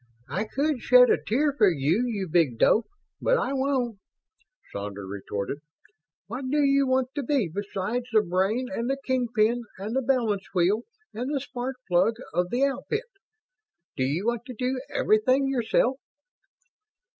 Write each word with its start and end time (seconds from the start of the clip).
"I 0.29 0.45
could 0.45 0.81
shed 0.81 1.11
a 1.11 1.23
tear 1.23 1.53
for 1.55 1.69
you, 1.69 2.07
you 2.07 2.27
big 2.27 2.57
dope, 2.57 2.87
but 3.21 3.37
I 3.37 3.53
won't," 3.53 3.99
Sandra 4.73 5.03
retorted. 5.05 5.59
"What 6.25 6.45
do 6.49 6.57
you 6.63 6.87
want 6.87 7.09
to 7.13 7.21
be, 7.21 7.47
besides 7.53 8.05
the 8.11 8.23
brain 8.23 8.67
and 8.73 8.89
the 8.89 8.97
kingpin 9.05 9.61
and 9.77 9.95
the 9.95 10.01
balance 10.01 10.47
wheel 10.55 10.85
and 11.13 11.31
the 11.31 11.39
spark 11.39 11.75
plug 11.87 12.15
of 12.33 12.49
the 12.49 12.63
outfit? 12.65 13.11
Do 13.95 14.03
you 14.03 14.25
want 14.25 14.43
to 14.47 14.55
do 14.57 14.81
everything 14.89 15.47
yourself?" 15.47 15.97